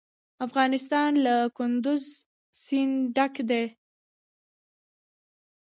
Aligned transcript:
افغانستان 0.47 1.11
له 1.25 1.35
کندز 1.57 2.03
سیند 2.63 2.93
ډک 3.15 3.33
دی. 3.49 3.65